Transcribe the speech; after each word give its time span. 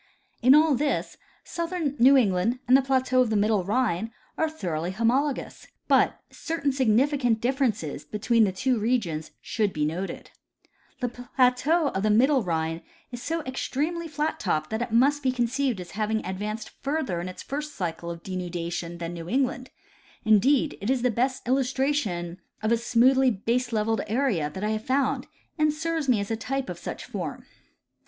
In 0.41 0.55
all 0.55 0.73
this, 0.73 1.15
southern 1.43 1.95
New 1.99 2.17
England 2.17 2.57
and 2.67 2.75
the 2.75 2.81
plateau 2.81 3.21
of 3.21 3.29
the 3.29 3.35
middle 3.35 3.63
Rhine 3.63 4.11
are 4.35 4.49
thoroughly 4.49 4.89
homologous, 4.89 5.67
but 5.87 6.21
certain 6.31 6.71
significant 6.71 7.39
diff'erences 7.39 8.09
between 8.09 8.43
the 8.43 8.51
two 8.51 8.79
regions 8.79 9.29
should 9.41 9.71
be 9.71 9.85
noted: 9.85 10.31
The 11.01 11.09
plateau 11.09 11.89
of 11.89 12.01
the 12.01 12.09
middle 12.09 12.41
Rhine 12.41 12.81
is 13.11 13.21
so 13.21 13.43
extremel}^ 13.43 14.09
flat 14.09 14.39
topped 14.39 14.71
that 14.71 14.81
it 14.81 14.91
must 14.91 15.21
be 15.21 15.31
conceived 15.31 15.79
as 15.79 15.91
having 15.91 16.25
advanced 16.25 16.71
further 16.81 17.21
in 17.21 17.29
its 17.29 17.43
first 17.43 17.75
cycle 17.75 18.09
of 18.09 18.23
denudation 18.23 18.97
than 18.97 19.13
New 19.13 19.29
England; 19.29 19.69
indeed, 20.25 20.79
it 20.81 20.89
is 20.89 21.03
the 21.03 21.11
best 21.11 21.47
illustration 21.47 22.41
of 22.63 22.71
a 22.71 22.77
smoothly 22.77 23.29
baselevelled" 23.31 24.01
area, 24.07 24.49
that 24.49 24.63
I 24.63 24.69
have 24.71 24.83
found, 24.83 25.27
and 25.59 25.71
serves 25.71 26.09
me 26.09 26.19
as 26.19 26.31
a 26.31 26.35
type 26.35 26.71
of 26.71 26.79
such 26.79 27.07
a 27.07 27.11
form. 27.11 27.45